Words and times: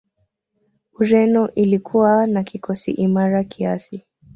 ureno 0.93 1.51
ilikuwa 1.53 2.27
na 2.27 2.43
kikosi 2.43 2.91
imara 2.91 3.43
kiasi 3.43 4.03